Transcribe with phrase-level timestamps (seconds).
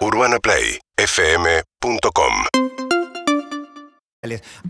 [0.00, 2.32] UrbanaPlayFM.com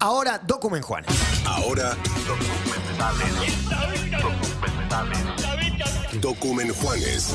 [0.01, 1.05] Ahora, Document Juan.
[1.47, 1.97] Ahora
[6.21, 7.33] Document Juanes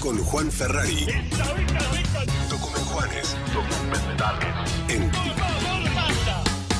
[0.00, 1.06] con Juan Ferrari.
[2.48, 3.36] Document Juanes
[4.88, 5.12] en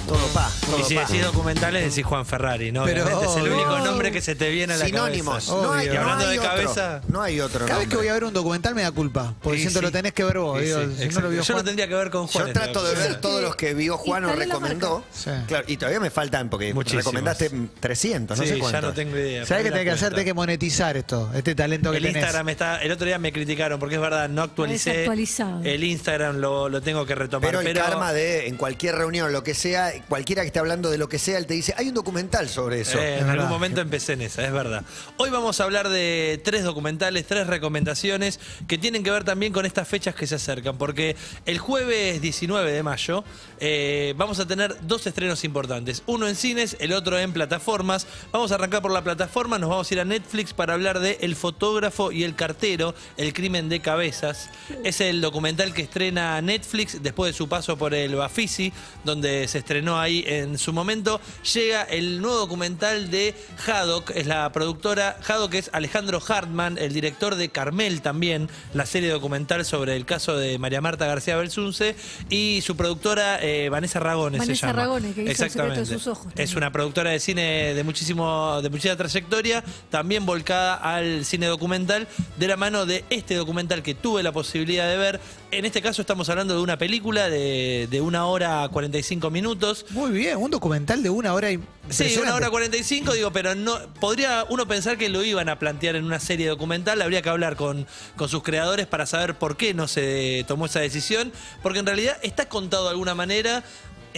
[0.06, 1.00] Todo pa, todo Y si pa.
[1.00, 2.84] decís documentales, decís Juan Ferrari, ¿no?
[2.84, 3.84] Pero Obviamente es el único obvio.
[3.84, 5.34] nombre que se te viene a la Sinónimos.
[5.46, 5.52] cabeza.
[5.62, 5.94] No hay, Obvio.
[5.94, 6.50] Y hablando no hay de otro.
[6.52, 7.66] cabeza- No hay otro.
[7.66, 9.34] Cada vez que voy a ver un documental me da culpa.
[9.42, 9.84] Porque Y siento sí.
[9.84, 10.60] lo tenés que ver vos.
[10.60, 11.20] Sí, digo, sí, si no exacto.
[11.22, 12.46] lo vio Yo lo Juan- tendría que ver con Juan.
[12.46, 15.04] Yo trato de ver todos los que vio Juan o Instalé la recomendó.
[15.12, 15.30] Sí.
[15.48, 17.04] Claro, y todavía me faltan porque Muchísimos.
[17.04, 17.50] recomendaste
[17.80, 18.82] 300, no Sí, sé ya cuántos.
[18.82, 19.44] no tengo idea.
[19.44, 20.00] ¿Sabés qué Perdí tenés que hacer?
[20.00, 20.16] cuenta.
[20.16, 22.16] Tenés que monetizar esto, este talento que El tenés.
[22.22, 22.80] Instagram está.
[22.82, 24.90] El otro día me criticaron porque es verdad, no actualicé.
[24.90, 25.62] Desactualizado.
[25.64, 27.50] El Instagram lo, lo tengo que retomar.
[27.50, 30.98] Pero el karma de en cualquier reunión, lo que sea, cualquiera que esté hablando de
[30.98, 32.98] lo que sea, él te dice, hay un documental sobre eso.
[32.98, 34.82] Eh, Es en algún momento empecé en esa, es verdad.
[35.16, 39.66] Hoy vamos a hablar de tres documentales, tres recomendaciones que tienen que ver también con
[39.66, 43.24] estas fechas que se acercan, porque el jueves 19 de mayo
[43.60, 48.06] eh, vamos a tener dos estrenos importantes, uno en cines, el otro en plataformas.
[48.32, 51.18] Vamos a arrancar por la plataforma, nos vamos a ir a Netflix para hablar de
[51.20, 54.50] El fotógrafo y el cartero, el crimen de cabezas.
[54.84, 58.72] Es el documental que estrena Netflix después de su paso por el Bafisi,
[59.04, 61.20] donde se estrenó ahí en su momento.
[61.54, 63.34] Llega el nuevo documental de
[63.66, 69.10] Haddock, es la productora, Haddock es Alejandro Hartman, el director de Carmel también, la serie
[69.10, 71.94] documental sobre el caso de María Marta García Belsunce,
[72.30, 74.80] y su productora eh, Vanessa Ragone se Vanessa llama.
[74.80, 75.94] Ragone, que hizo El secreto de Exactamente.
[75.94, 76.48] sus ojos también.
[76.48, 82.08] Es una productora de cine de muchísimo de muchísima trayectoria, también volcada al cine documental,
[82.38, 85.20] de la mano de este documental que tuve la posibilidad de ver.
[85.50, 89.75] En este caso estamos hablando de una película de, de una hora 45 minutos.
[89.90, 91.60] Muy bien, un documental de una hora y.
[91.88, 95.94] Sí, una hora 45, digo, pero no podría uno pensar que lo iban a plantear
[95.94, 97.00] en una serie documental.
[97.00, 100.80] Habría que hablar con, con sus creadores para saber por qué no se tomó esa
[100.80, 101.32] decisión.
[101.62, 103.62] Porque en realidad está contado de alguna manera,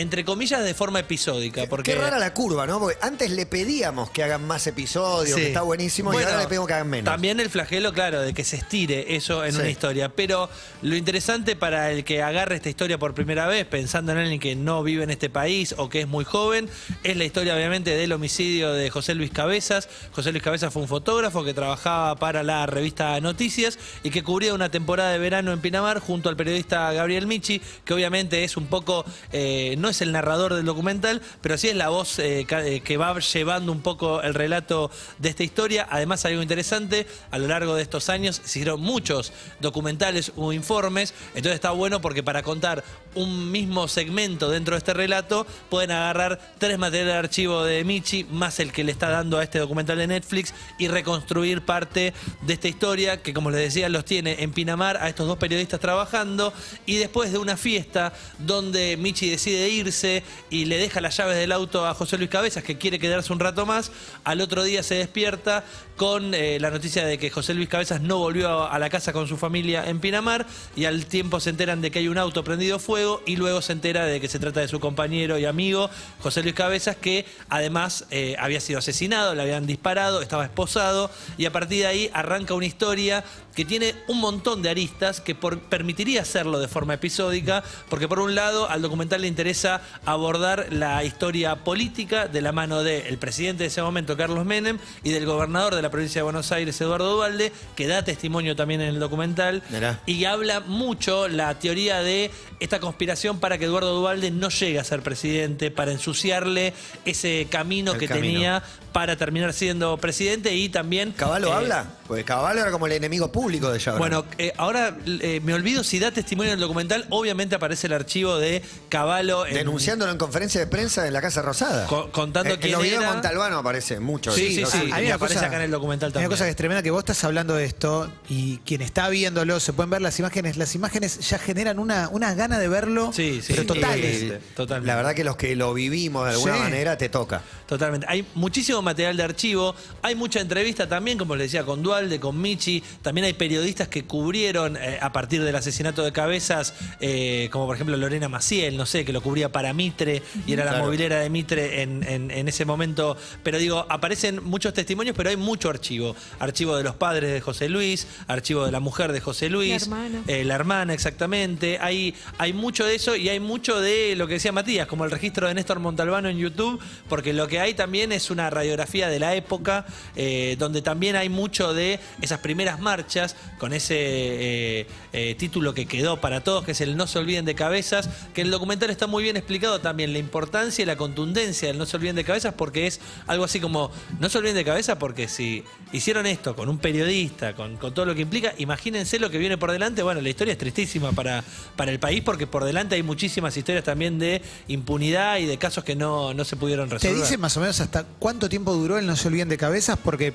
[0.00, 1.66] entre comillas, de forma episódica.
[1.68, 2.78] Porque Qué rara la curva, ¿no?
[2.80, 5.40] Porque antes le pedíamos que hagan más episodios, Sí.
[5.42, 7.04] que está buenísimo, y ahora le pedimos que hagan menos.
[7.12, 9.58] También el flagelo, claro, de que se estire eso en Sí.
[9.60, 10.08] una historia.
[10.10, 10.48] Pero
[10.82, 14.54] lo interesante para el que agarre esta historia por primera vez, pensando en alguien que
[14.56, 16.68] no vive en este país o que es muy joven,
[17.02, 19.88] es la historia, obviamente, del homicidio de José Luis Cabezas.
[20.12, 24.54] José Luis Cabezas fue un fotógrafo que trabajaba para la revista Noticias y que cubría
[24.54, 28.66] una temporada de verano en Pinamar junto al periodista Gabriel Michi, que obviamente es un
[28.66, 32.80] poco, eh, no es el narrador del documental, pero sí es la voz eh, eh,
[32.80, 35.86] que va llevando un poco el relato de esta historia.
[35.90, 41.14] Además, algo interesante, a lo largo de estos años se hicieron muchos documentales o informes,
[41.28, 42.84] entonces está bueno porque para contar
[43.14, 48.24] un mismo segmento dentro de este relato pueden agarrar tres materiales de archivo de Michi
[48.24, 52.12] más el que le está dando a este documental de Netflix y reconstruir parte
[52.42, 55.80] de esta historia que como les decía los tiene en Pinamar a estos dos periodistas
[55.80, 56.52] trabajando
[56.86, 61.52] y después de una fiesta donde Michi decide irse y le deja las llaves del
[61.52, 63.92] auto a José Luis Cabezas que quiere quedarse un rato más,
[64.24, 65.64] al otro día se despierta
[65.96, 69.26] con eh, la noticia de que José Luis Cabezas no volvió a la casa con
[69.26, 70.46] su familia en Pinamar
[70.76, 73.72] y al tiempo se enteran de que hay un auto prendido fuego y luego se
[73.72, 75.90] entera de que se trata de su compañero y amigo
[76.20, 81.46] José Luis Cabezas que además eh, había sido asesinado, le habían disparado, estaba esposado y
[81.46, 83.24] a partir de ahí arranca una historia
[83.58, 88.20] que tiene un montón de aristas que por- permitiría hacerlo de forma episódica porque por
[88.20, 93.64] un lado al documental le interesa abordar la historia política de la mano del presidente
[93.64, 97.10] de ese momento Carlos Menem y del gobernador de la provincia de Buenos Aires Eduardo
[97.14, 99.98] Duvalde que da testimonio también en el documental Mirá.
[100.06, 102.30] y habla mucho la teoría de
[102.60, 106.74] esta conspiración para que Eduardo Duvalde no llegue a ser presidente, para ensuciarle
[107.04, 108.24] ese camino El que camino.
[108.24, 111.12] tenía para terminar siendo presidente y también...
[111.12, 111.86] ¿Caballo eh, habla?
[112.08, 113.98] Porque Caballo era como el enemigo público de.
[113.98, 117.92] Bueno, eh, ahora eh, me olvido si da testimonio en el documental, obviamente aparece el
[117.94, 121.86] archivo de Caballo en- Denunciándolo en conferencia de prensa en la Casa Rosada.
[121.86, 124.32] Co- contando en, quién En los videos Montalbano aparece mucho.
[124.32, 124.90] Sí, sí, sí.
[124.92, 126.28] Hay y una aparece cosa- acá en el documental Hay también.
[126.28, 129.60] una cosa que es tremenda que vos estás hablando de esto y quien está viéndolo
[129.60, 130.56] se pueden ver las imágenes.
[130.56, 134.20] Las imágenes ya generan una, una gana de verlo, Sí, sí, pero totales.
[134.20, 134.86] Sí, totalmente.
[134.86, 136.60] La verdad que los que lo vivimos de alguna Sí.
[136.60, 137.42] manera te toca.
[137.66, 138.06] Totalmente.
[138.08, 142.40] Hay muchísimo material de archivo, hay mucha entrevista también, como les decía, con Dualde, con
[142.40, 142.82] Michi.
[143.02, 147.76] También hay periodistas que cubrieron eh, a partir del asesinato de cabezas, eh, como por
[147.76, 150.84] ejemplo Lorena Maciel, no sé, que lo cubría para Mitre y era la Claro.
[150.86, 153.16] movilera de Mitre en, en- en ese momento.
[153.42, 156.14] Pero digo, aparecen muchos testimonios, pero hay mucho archivo.
[156.40, 159.82] Archivo de los padres de José Luis, archivo de la mujer de José Luis.
[159.84, 160.22] hermana.
[160.26, 161.78] eh, la hermana, exactamente.
[161.80, 165.10] Hay, hay mucho de eso y hay mucho de lo que decía Matías, como el
[165.10, 169.18] registro de Néstor Montalbano en YouTube, porque lo que hay también es una radiografía de
[169.18, 169.86] la época,
[170.16, 175.74] eh, donde también hay mucho de esas primeras marchas cabezas, con ese eh, eh, título
[175.74, 178.50] que quedó para todos, que es el No se olviden de cabezas, que en el
[178.50, 182.16] documental está muy bien explicado también la importancia y la contundencia del No se olviden
[182.16, 183.90] de cabezas, porque es algo así como,
[184.20, 188.06] no se olviden de cabezas porque si hicieron esto con un periodista, con, con todo
[188.06, 191.42] lo que implica, imagínense lo que viene por delante, bueno, la historia es tristísima para,
[191.76, 195.84] para el país porque por delante hay muchísimas historias también de impunidad y de casos
[195.84, 197.22] que no, no se pudieron ¿Te resolver.
[197.22, 199.98] dice más o menos hasta cuánto tiempo duró el No se olviden de cabezas?
[200.02, 200.34] Porque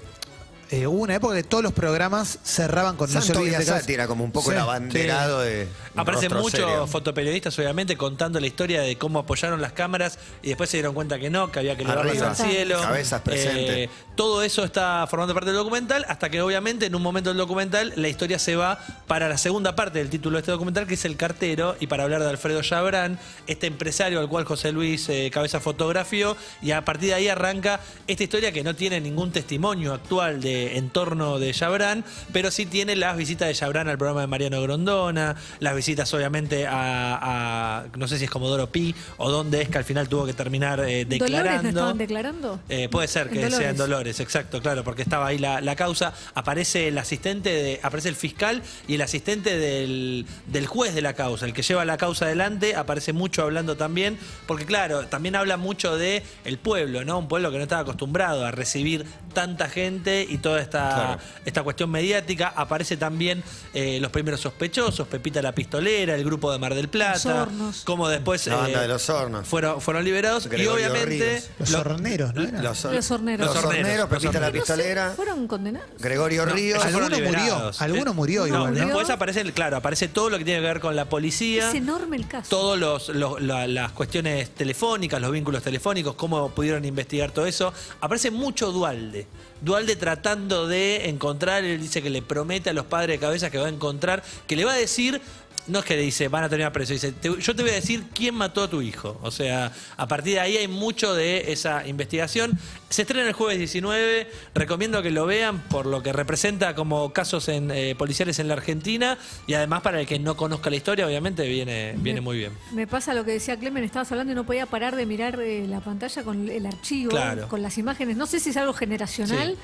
[0.72, 3.82] eh, hubo una época que todos los programas cerraban con No se Santo de cabezas.
[3.82, 4.56] Sátira, como un poco Sí.
[4.56, 5.68] el abanderado de.
[5.94, 6.88] un Aparecen muchos serio.
[6.88, 11.20] fotoperiodistas, obviamente, contando la historia de cómo apoyaron las cámaras y después se dieron cuenta
[11.20, 12.80] que no, que había que elevarlas al cielo.
[12.82, 13.76] Cabezas presentes.
[13.78, 17.38] Eh, todo eso está formando parte del documental, hasta que obviamente en un momento del
[17.38, 20.94] documental la historia se va para la segunda parte del título de este documental, que
[20.94, 25.08] es El cartero, y para hablar de Alfredo Chabrán, este empresario al cual José Luis
[25.10, 29.32] eh, Cabeza fotografió, y a partir de ahí arranca esta historia que no tiene ningún
[29.32, 34.22] testimonio actual de entorno de Chabrán, pero sí tiene las visitas de Chabrán al programa
[34.22, 36.74] de Mariano Grondona, las visitas obviamente a,
[37.22, 40.34] a- no sé si es Comodoro Pi o dónde es que al final tuvo que
[40.34, 41.70] terminar eh, ¿Dolores no declarando.
[41.70, 42.60] estaban declarando?
[42.70, 43.58] Eh, puede ser que Dolores.
[43.58, 46.14] sea en Dolores, exacto, claro, porque estaba ahí la, la causa.
[46.34, 51.14] Aparece el asistente, de, aparece el fiscal y el asistente del, del juez de la
[51.14, 54.18] causa, el que lleva la causa adelante, aparece mucho hablando también,
[54.48, 57.20] porque claro, también habla mucho de el pueblo, ¿no?
[57.20, 61.22] Un pueblo que no estaba acostumbrado a recibir tanta gente y toda esta, Claro.
[61.44, 62.54] esta cuestión mediática.
[62.56, 63.44] Aparece también
[63.74, 67.82] eh, los primeros sospechosos, Pepita la Pistolera, el grupo de Mar del Plata, Los Hornos.
[67.84, 69.48] como después La banda eh, de los hornos.
[69.48, 71.40] fueron, fueron liberados y obviamente...
[71.40, 71.50] Ríos.
[71.60, 72.44] Los lo- horneros, ¿no?
[72.62, 73.48] Los, Los horneros.
[73.56, 74.48] Los horneros, Pepita la.
[74.48, 75.88] No pistolera, ¿Fueron condenados?
[76.00, 76.84] Gregorio No, Ríos.
[76.86, 78.86] Alguno murió, alguno murió No, igual, ¿no?
[78.86, 81.70] Después aparece, claro, aparece todo lo que tiene que ver con la policía.
[81.70, 82.50] Es enorme el caso.
[82.50, 87.74] Todos los, los- la- las cuestiones telefónicas, los vínculos telefónicos, cómo pudieron investigar todo eso.
[88.02, 89.26] Aparece mucho Dualde.
[89.64, 93.58] Dualde tratando de encontrar, él dice que le promete a los padres de cabezas que
[93.58, 95.22] va a encontrar, que le va a decir,
[95.68, 97.76] no es que le dice, van a terminar preso, dice, "Te- yo te voy a
[97.76, 99.18] decir quién mató a tu hijo.
[99.24, 102.60] O sea, a partir de ahí hay mucho de esa investigación.
[102.90, 107.48] Se estrena el jueves 19, recomiendo que lo vean por lo que representa como casos
[107.48, 109.18] en, eh, policiales en la Argentina
[109.48, 112.52] y además para el que no conozca la historia, obviamente viene, viene muy bien.
[112.74, 115.66] Me pasa lo que decía Clemen, estabas hablando y no podía parar de mirar eh,
[115.68, 117.48] la pantalla con el archivo, Claro.
[117.48, 118.18] con las imágenes.
[118.18, 119.58] No sé si es algo generacional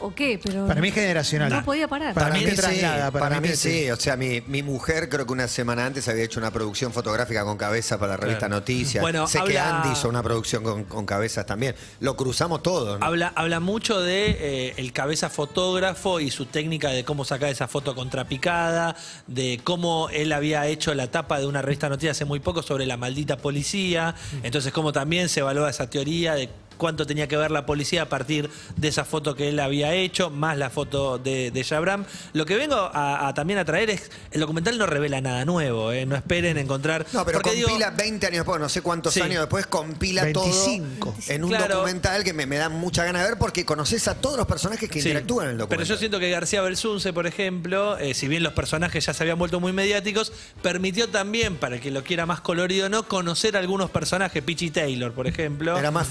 [0.00, 0.66] o qué, pero.
[0.66, 1.50] Para mí es generacional.
[1.50, 2.14] No podía parar.
[2.14, 3.90] Para mí traslada, sí, para, mí sí.
[3.90, 7.44] O sea, mi, mi mujer creo que una semana antes había hecho una producción fotográfica
[7.44, 8.54] con cabeza para la revista Claro.
[8.54, 9.02] Noticias.
[9.02, 11.74] Bueno, sé que Andy hizo una producción con, con cabezas también.
[12.00, 12.98] Lo cruzamos todo.
[12.98, 13.04] ¿no?
[13.04, 17.68] Habla, habla mucho de eh, el cabeza fotógrafo y su técnica de cómo sacar esa
[17.68, 22.40] foto contrapicada, de cómo él había hecho la tapa de una revista noticia hace muy
[22.40, 24.14] poco sobre la maldita policía.
[24.42, 28.08] Entonces, cómo también se evalúa esa teoría de cuánto tenía que ver la policía a
[28.08, 32.04] partir de esa foto que él había hecho, más la foto de, de Jabram.
[32.32, 35.92] Lo que vengo a, a también a traer es, el documental no revela nada nuevo,
[35.92, 37.06] eh, no esperen encontrar...
[37.12, 39.20] No, pero porque digo- compila 20 años después, no sé cuántos Sí.
[39.20, 41.10] años después, compila 25.
[41.10, 41.76] todo en un Claro.
[41.76, 44.88] documental que me, me da mucha gana de ver porque conoces a todos los personajes
[44.90, 45.86] que Sí, interactúan en el documental.
[45.86, 49.22] Pero yo siento que García Belsunce, por ejemplo, eh, si bien los personajes ya se
[49.22, 50.32] habían vuelto muy mediáticos,
[50.62, 54.70] permitió también, para el que lo quiera más colorido o no, conocer algunos personajes, Pichi
[54.70, 55.78] Taylor, por ejemplo.
[55.78, 56.06] Era más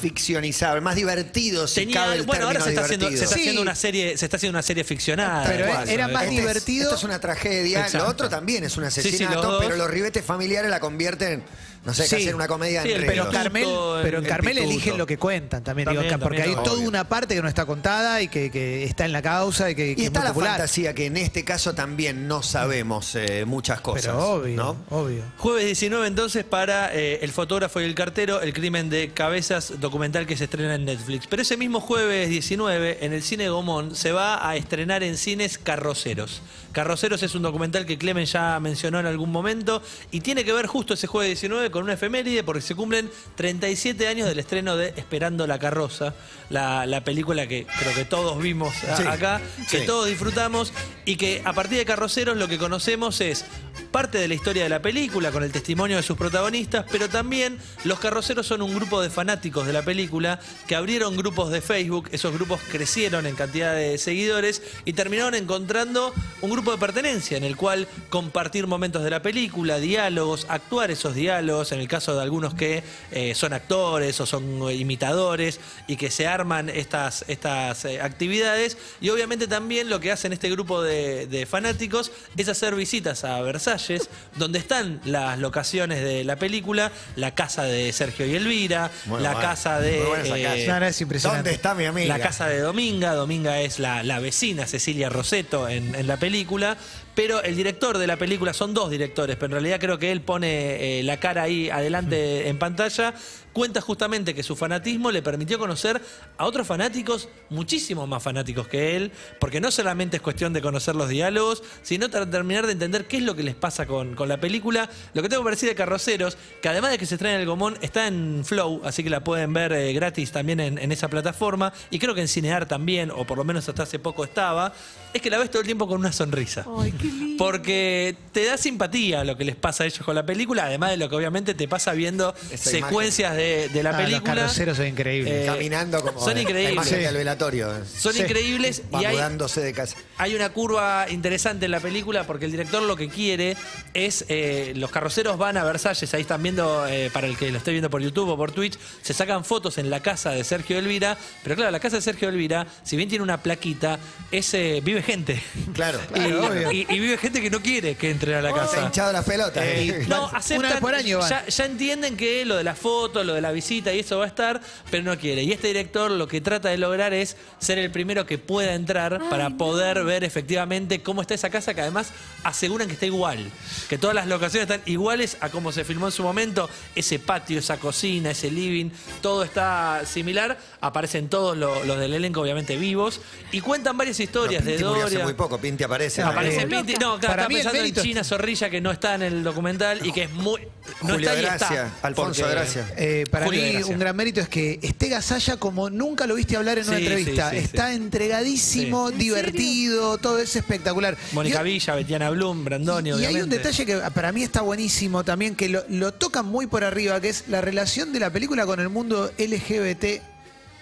[0.82, 3.24] más divertido, si Tenía- cabe el bueno, ahora se término está, haciendo, se divertido.
[3.26, 3.42] está Sí.
[3.42, 5.46] haciendo una serie, se está haciendo una serie ficcionada.
[5.46, 6.14] Pero Tal cual, era ¿no?
[6.14, 6.84] más Este es- divertido.
[6.84, 7.80] esto es una tragedia.
[7.82, 8.06] Exacto.
[8.06, 11.44] Lo otro también es un Sí, sí, asesinato, los pero los ribetes familiares la convierten,
[11.86, 12.16] no sé, Sí.
[12.16, 13.24] que hacer una comedia Sí, el Pero.
[13.24, 13.68] Pituto, Carmel,
[14.04, 14.72] pero en el Carmel pituto.
[14.72, 17.48] eligen lo que cuentan también, digo, También, porque también, hay toda una parte que no
[17.48, 20.20] está contada y que, que está en la causa y que, que Y es está
[20.22, 20.52] muy la popular.
[20.52, 24.04] fantasía que en este caso también no sabemos eh, muchas cosas.
[24.14, 24.78] Pero obvio, ¿no?
[24.90, 25.24] obvio.
[25.38, 30.26] Jueves 19 entonces para eh, El fotógrafo y el cartero, El crimen de cabezas, documental
[30.26, 31.28] que se estrena en Netflix.
[31.28, 35.58] Pero ese mismo jueves 19 en el cine Gomón se va a estrenar en cines
[35.58, 36.42] Carroceros.
[36.72, 40.66] Carroceros es un documental que Clemen ya mencionó en algún momento y tiene que ver
[40.66, 44.94] justo ese jueves 19 con una efeméride porque se cumplen 37 años del estreno de
[44.96, 46.14] Esperando la carroza,
[46.50, 49.86] la, la película que creo que todos vimos a- Sí, acá, que sí.
[49.86, 50.72] todos disfrutamos
[51.04, 53.44] y que a partir de Carroceros lo que conocemos es
[53.92, 57.58] parte de la historia de la película con el testimonio de sus protagonistas, pero también
[57.84, 62.10] los carroceros son un grupo de fanáticos de la película que abrieron grupos de Facebook,
[62.12, 67.44] esos grupos crecieron en cantidad de seguidores y terminaron encontrando un grupo de pertenencia en
[67.44, 72.22] el cual compartir momentos de la película, diálogos, actuar esos diálogos, en el caso de
[72.22, 78.02] algunos que eh, son actores o son imitadores y que se arman estas, estas eh,
[78.02, 78.78] actividades.
[79.02, 83.60] Y obviamente también lo que hacen este grupo de, fanáticos es hacer visitas a ver
[83.64, 89.36] Versalles, donde están las locaciones de la película, la casa de Sergio y Elvira, la
[89.36, 90.00] casa de...
[90.00, 90.74] muy buena esa eh, casa.
[90.74, 91.38] No, no, es impresionante.
[91.38, 92.18] ¿Dónde está mi amiga?
[92.18, 96.78] la casa de Dominga, Dominga es la, la vecina Cecilia Roseto en, en la película,
[97.16, 100.22] pero el director de la película, son dos directores, pero en realidad creo que él
[100.22, 103.14] pone eh, la cara ahí adelante en pantalla,
[103.54, 106.02] cuenta justamente que su fanatismo le permitió conocer
[106.38, 110.96] a otros fanáticos, muchísimos más fanáticos que él, porque no solamente es cuestión de conocer
[110.96, 114.40] los diálogos, sino terminar de entender qué es lo que les pasa con, con la
[114.40, 114.90] película.
[115.14, 117.48] Lo que tengo que decir de Carroceros, que además de que se estrena en el
[117.48, 121.08] Gomón, está en Flow, así que la pueden ver eh, gratis también en, en esa
[121.08, 124.74] plataforma, y creo que en Cinear también, o por lo menos hasta hace poco estaba,
[125.14, 126.66] es que la ves todo el tiempo con una sonrisa.
[126.78, 127.44] Ay, qué lindo.
[127.44, 130.98] Porque te da simpatía lo que les pasa a ellos con la película, además de
[130.98, 134.36] lo que obviamente te pasa viendo Esa secuencias de, de la Ah, los película.
[134.36, 135.34] carroceros son increíbles.
[135.34, 136.74] Eh, Caminando como son la increíbles.
[136.74, 137.04] imagen Sí.
[137.06, 137.72] del velatorio.
[137.86, 138.22] Son Sí.
[138.22, 139.96] increíbles y hay, mudándose de casa.
[140.18, 143.56] hay una curva interesante en la película porque el director lo que quiere
[143.94, 147.58] es eh, los carroceros van a Versalles, ahí están viendo, eh, para el que lo
[147.58, 150.78] esté viendo por YouTube o por Twitch, se sacan fotos en la casa de Sergio
[150.80, 154.00] Elvira, pero claro, la casa de Sergio Elvira, si bien tiene una plaquita,
[154.32, 155.42] es, eh, vive gente.
[155.74, 156.00] Claro.
[156.16, 156.72] Y- Claro, obvio.
[156.72, 158.82] y, y vive gente que no quiere que entre a la Se ha casa.
[158.86, 159.62] hinchado la pelota.
[159.66, 161.30] Eh, No, Una aceptan, vez por año van.
[161.30, 164.26] ya, ya entienden que lo de la foto, lo de la visita y eso va
[164.26, 164.62] a estar,
[164.92, 165.44] pero no quiere.
[165.44, 169.22] Y este director lo que trata de lograr es ser el primero que pueda entrar
[169.30, 172.12] para poder ver efectivamente cómo está esa casa, que además
[172.44, 173.50] aseguran que está igual,
[173.90, 177.60] que todas las locaciones están iguales a como se filmó en su momento, ese patio,
[177.60, 178.90] esa cocina, ese living,
[179.22, 183.22] todo está similar, aparecen todos lo- los del elenco obviamente vivos
[183.52, 185.26] y cuentan varias historias Pinti de murió hace Doria.
[185.26, 185.58] muy poco.
[185.60, 186.22] Pinti aparece.
[186.22, 186.94] Aparece Eh, Pinti.
[186.96, 190.24] No, claro, el pensando en China Zorrilla, que no está en el documental y que
[190.24, 190.62] es muy.
[191.02, 192.08] No Julio está Gracia, está.
[192.08, 192.94] Alfonso porque- Gracia.
[192.98, 196.56] Eh, para Julio mí un gran mérito es que esté Gasalla como nunca lo viste
[196.58, 197.50] hablar en una Sí, entrevista.
[197.52, 197.96] sí, sí, Está sí.
[197.96, 199.14] entregadísimo, Sí.
[199.14, 201.18] ¿En divertido, todo es espectacular.
[201.32, 205.24] Mónica Y- Villa, Betiana Blum, Brandoni, y hay un detalle que para mí está buenísimo
[205.24, 208.66] también, que lo, lo tocan muy por arriba, que es la relación de la película
[208.66, 210.22] con el mundo LGBT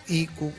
[0.07, 0.51] y Q.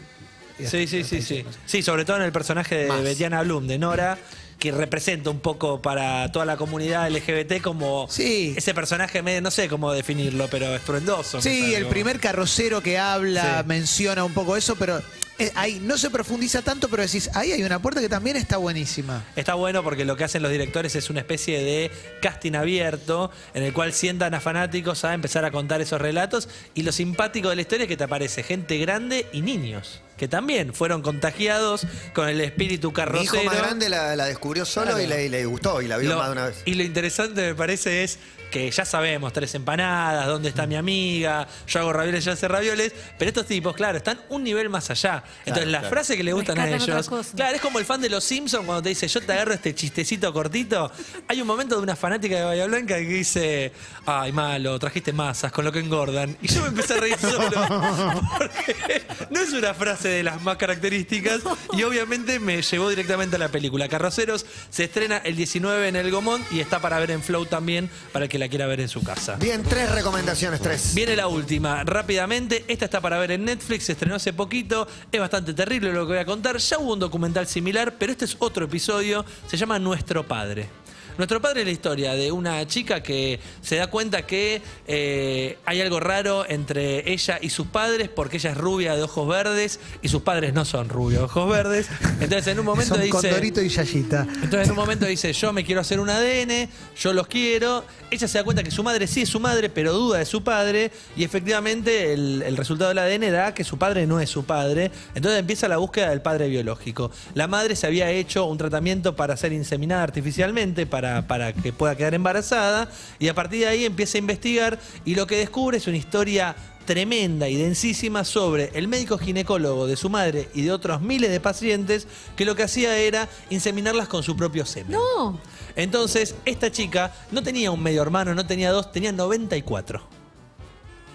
[0.71, 1.45] Sí, sí, sí, sí.
[1.67, 3.03] Sí, sobre todo en el personaje de Más.
[3.03, 4.17] Betiana Blum, de Nora,
[4.63, 8.55] que representa un poco para toda la comunidad LGBT como Sí.
[8.57, 11.43] ese personaje medio, no sé cómo definirlo, pero estruendoso.
[11.43, 13.67] Sí, el primer carrocero que habla Sí.
[13.69, 15.03] menciona un poco eso, pero
[15.41, 18.59] eh, ahí no se profundiza tanto, pero decís, ahí hay una puerta que también está
[18.59, 19.25] buenísima.
[19.35, 21.91] Está bueno porque lo que hacen los directores es una especie de
[22.21, 26.83] casting abierto en el cual sientan a fanáticos a empezar a contar esos relatos y
[26.85, 30.73] lo simpático de la historia es que te aparece gente grande y niños que también
[30.73, 33.43] fueron contagiados con el espíritu Mi carrocero.
[33.43, 35.01] hijo más grande la, la descubrió solo Claro.
[35.03, 36.63] y, le, y le gustó y la vio Lo- más de una vez.
[36.65, 38.21] Y lo interesante me parece es
[38.53, 42.93] que ya sabemos, tres empanadas, dónde está mi amiga, yo hago ravioles, yo hace ravioles,
[43.19, 45.25] pero estos tipos, claro, están un nivel más allá.
[45.47, 45.95] Entonces, las claro.
[45.95, 48.83] frases que le gustan a ellos, claro, es como el fan de los Simpsons cuando
[48.83, 50.93] te dice, yo te agarro este chistecito cortito.
[51.29, 53.73] Hay un momento de una fanática de Bahía Blanca que dice,
[54.05, 56.37] ay, malo, trajiste masas con lo que engordan.
[56.43, 57.49] Y yo me empecé a reír solo,
[58.37, 61.41] porque no es una frase de las más características
[61.73, 63.89] y obviamente me llevó directamente a la película.
[63.89, 67.91] Carroceros se estrena el 19 en el Gomón y está para ver en Flow también,
[68.13, 69.37] para el que la quiera ver en su casa.
[69.37, 70.95] Bien, tres recomendaciones, tres.
[70.95, 72.65] Viene la última, rápidamente.
[72.69, 74.87] Esta está para ver en Netflix, se estrenó hace poquito.
[75.11, 76.57] Es bastante terrible lo que voy a contar.
[76.59, 79.25] Ya hubo un documental similar, pero este es otro episodio.
[79.47, 80.82] Se llama Nuestro Padre.
[81.19, 85.81] Nuestro padre es la historia de una chica que se da cuenta que eh, hay
[85.81, 90.09] algo raro entre ella y sus padres porque ella es rubia de ojos verdes y
[90.09, 91.89] sus padres no son rubios de ojos verdes.
[92.21, 93.13] Entonces en un momento Son dice...
[93.13, 94.27] Condorito y Yayita.
[94.43, 97.85] Entonces en un momento dice, yo me quiero hacer un ADN, yo los quiero.
[98.11, 100.43] Ella se da cuenta que su madre sí es su madre, pero duda de su
[100.43, 100.91] padre.
[101.17, 104.91] Y efectivamente el, el resultado del ADN da que su padre no es su padre.
[105.15, 107.11] Entonces empieza la búsqueda del padre biológico.
[107.35, 111.97] La madre se había hecho un tratamiento para ser inseminada artificialmente, para, para que pueda
[111.97, 112.89] quedar embarazada.
[113.19, 116.57] Y a partir de ahí empieza a investigar y lo que descubre es una historia
[116.85, 121.41] tremenda y densísima sobre el médico ginecólogo de su madre y de otros miles de
[121.41, 122.07] pacientes
[122.37, 124.93] que lo que hacía era inseminarlas con su propio semen.
[124.93, 125.39] No.
[125.77, 130.03] Entonces, esta chica no tenía un medio hermano, no tenía dos, tenía 94.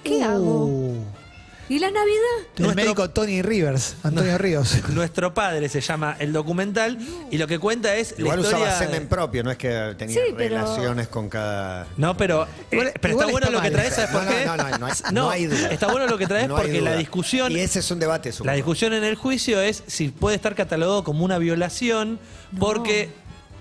[0.04, 0.66] ¿Qué hago?
[0.66, 1.06] Uh,
[1.70, 2.06] ¿Y la Navidad?
[2.58, 4.74] el Nuestro- médico Tony Rivers, Antonio Ríos.
[4.90, 6.98] Nuestro padre se llama el documental
[7.30, 8.66] y lo que cuenta es Igual la historia.
[8.68, 11.88] usaba de- semen propio, no es que tenía Sí, pero- relaciones con cada.
[11.98, 13.72] No, pero, eh, Igual- pero igual está bueno está lo que mal.
[13.74, 14.46] traes, ¿sabes por No, no, qué?
[14.46, 15.68] no, no, no hay- no hay duda.
[15.72, 17.00] Está bueno lo que traes No hay porque la duda.
[17.00, 17.52] discusión.
[17.52, 18.48] Y ese es un debate, supongo.
[18.52, 22.20] La discusión en el juicio es si puede estar catalogado como una violación,
[22.60, 23.10] porque,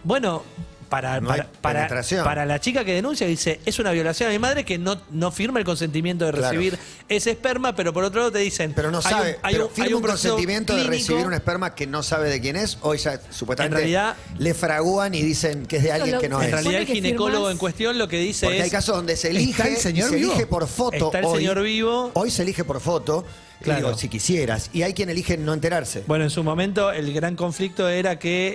[0.04, 0.44] bueno,
[0.88, 1.88] para, No para,
[2.24, 5.30] para- la chica que denuncia, dice, es una violación a mi madre que no, no
[5.32, 6.48] firma el consentimiento de Claro.
[6.48, 6.78] recibir
[7.08, 9.66] ese esperma, pero por otro lado te dicen, Pero no hay sabe, un- hay pero
[9.66, 12.78] un- firma hay un, consentimiento de recibir un esperma que no sabe de quién es,
[12.82, 16.28] o ella supuestamente En realidad- le fragúan y dicen que es de alguien lo- que
[16.28, 16.62] no se En es.
[16.62, 18.64] realidad el ginecólogo firmás- en cuestión lo que dice Porque es...
[18.64, 20.30] hay casos donde se elige, ¿Está el señor se vivo?
[20.32, 21.06] elige por foto.
[21.06, 21.38] Está el hoy.
[21.38, 22.10] señor vivo.
[22.14, 23.24] Hoy se elige por foto.
[23.62, 23.86] Claro.
[23.88, 24.70] digo, si quisieras.
[24.72, 26.04] Y hay quien elige no enterarse.
[26.06, 28.54] Bueno, en su momento el gran conflicto era que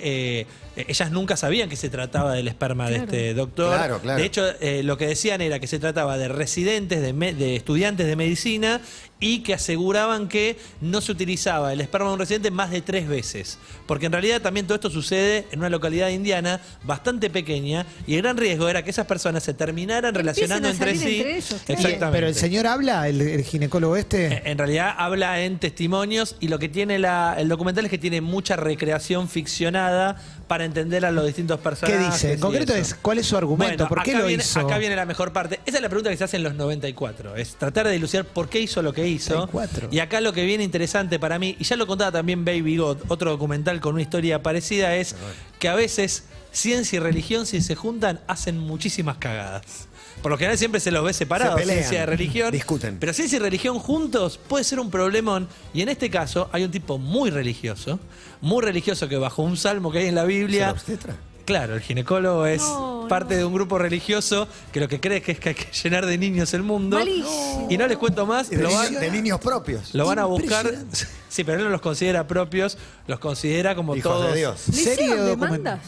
[0.76, 3.06] eh, ellas nunca sabían que se trataba del esperma Claro.
[3.08, 3.76] de este doctor.
[3.76, 4.20] Claro, claro.
[4.20, 7.56] De hecho, eh, lo que decían era que se trataba de residentes, de, me- de
[7.56, 8.80] estudiantes de medicina
[9.20, 13.08] y que aseguraban que no se utilizaba el esperma de un residente más de tres
[13.08, 13.60] veces.
[13.86, 18.22] Porque en realidad también todo esto sucede en una localidad indiana bastante pequeña y el
[18.24, 21.18] gran riesgo era que esas personas se terminaran relacionando Empiecen entre sí.
[21.18, 21.82] entre ellos, claro.
[21.82, 22.12] Exactamente.
[22.18, 24.42] Pero el señor habla, el, el ginecólogo este.
[24.50, 28.22] En realidad habla en testimonios y lo que tiene la- el documental es que tiene
[28.22, 30.16] mucha recreación ficcionada
[30.48, 32.14] para entender a los distintos ¿Qué personajes.
[32.14, 32.34] dice?
[32.34, 33.86] En concreto es, ¿cuál es su argumento?
[33.86, 34.60] Bueno, ¿Por qué lo viene, hizo?
[34.60, 35.60] Acá viene la mejor parte.
[35.66, 37.36] Esa es la pregunta que se hace en los 94.
[37.36, 39.34] Es tratar de dilucidar por qué hizo lo que hizo.
[39.34, 39.90] 94.
[39.92, 42.98] Y acá lo que viene interesante para mí, y ya lo contaba también Baby God,
[43.08, 45.16] otro documental con una historia parecida, es
[45.60, 49.88] que a veces ciencia y religión, si se juntan, hacen muchísimas cagadas.
[50.22, 52.52] Por lo general siempre se los ve separados, Se pelean, ciencia y religión.
[52.52, 52.98] discuten.
[53.00, 55.48] Pero ciencia y religión juntos puede ser un problemón.
[55.74, 58.00] Y en este caso hay un tipo muy religioso,
[58.42, 60.66] muy religioso que bajo un salmo que hay en la Biblia.
[60.66, 61.16] ¿Es el obstetra?
[61.44, 63.40] Claro, el ginecólogo es No, parte no.
[63.40, 66.06] de un grupo religioso que lo que cree es que, es que hay que llenar
[66.06, 66.98] de niños el mundo.
[67.00, 67.68] Malísimo.
[67.70, 69.94] Y no les cuento más, Y de, lo van, niños, de niños propios.
[69.96, 70.72] lo van a buscar.
[71.30, 74.34] Sí, pero él no los considera propios, los considera como Hijos todos.
[74.34, 74.68] de Dios.
[74.68, 75.80] ¿Le ¿Serio demandas?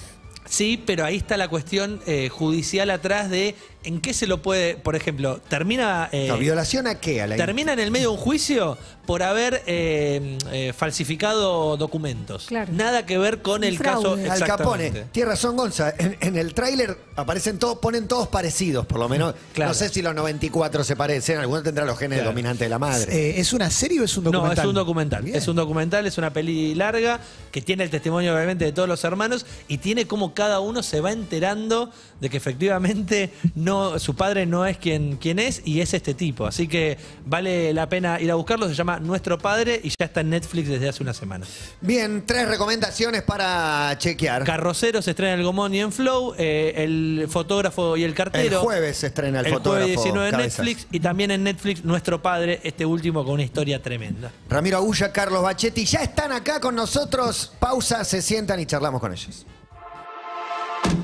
[0.46, 4.76] Sí, pero ahí está la cuestión eh, judicial atrás de en qué se lo puede,
[4.76, 7.22] por ejemplo, termina eh, No, ¿Violación a qué?
[7.22, 12.46] A la termina en el medio de un juicio por haber eh, eh, falsificado documentos.
[12.48, 12.72] Claro.
[12.74, 14.24] Nada que ver con el fraude.
[14.28, 14.44] caso.
[14.44, 14.92] Al Capone.
[15.12, 15.94] Tiene razón, Gonza.
[15.98, 19.36] En, en el tráiler aparecen todos, ponen todos parecidos, por lo menos.
[19.54, 19.70] Claro.
[19.70, 21.38] No sé si los 94 se parecen.
[21.38, 22.32] Alguno tendrá los genes Claro.
[22.32, 23.14] dominantes de la madre.
[23.14, 24.66] Eh, ¿Es una serie o es un No, documental?
[24.66, 25.24] es un documental.
[25.24, 25.36] Bien.
[25.36, 27.20] Es un documental, es una peli larga
[27.52, 31.02] que tiene el testimonio obviamente de todos los hermanos y tiene como cada uno se
[31.02, 35.94] va enterando de que efectivamente no, su padre no es quien, quien es y es
[35.94, 36.46] este tipo.
[36.46, 38.68] Así que vale la pena ir a buscarlo.
[38.68, 41.46] Se llama Nuestro Padre y ya está en Netflix desde hace una semana.
[41.82, 44.44] Bien, tres recomendaciones para chequear.
[44.44, 46.34] Carrocero se estrena en el Gomón y en Flow.
[46.38, 48.62] eh, el fotógrafo y el el cartero.
[48.62, 49.86] jueves se estrena el, el fotógrafo.
[49.86, 50.38] jueves 19 en.
[50.38, 54.32] Netflix y también en Netflix Nuestro Padre, este último con una historia tremenda.
[54.50, 57.52] Ramiro Agulla, Carlos Bachetti, ya están acá con nosotros.
[57.60, 59.46] Pausa, se sientan y charlamos con ellos.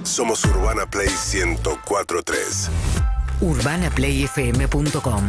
[0.03, 2.69] Somos Urbana Play 1043.
[3.41, 5.23] UrbanaPlayFM.com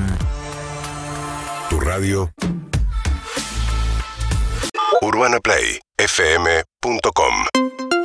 [1.69, 2.31] Tu radio.
[5.03, 8.00] UrbanaPlayFM.com